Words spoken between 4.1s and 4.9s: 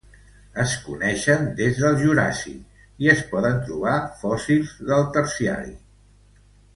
fòssils